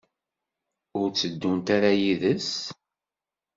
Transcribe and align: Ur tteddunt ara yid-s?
Ur 0.99 1.07
tteddunt 1.09 1.67
ara 1.75 1.91
yid-s? 2.01 2.51